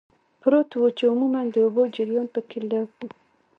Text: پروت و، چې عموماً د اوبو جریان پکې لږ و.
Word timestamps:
پروت 0.41 0.69
و، 0.75 0.81
چې 0.97 1.03
عموماً 1.11 1.41
د 1.53 1.55
اوبو 1.65 1.83
جریان 1.95 2.27
پکې 2.33 2.59
لږ 2.71 2.87
و. 2.97 3.01